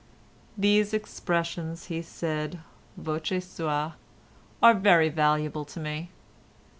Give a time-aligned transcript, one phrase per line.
[0.57, 2.57] "These expressions," he said,
[2.97, 3.93] voce suâ,
[4.59, 6.09] "are very valuable to me."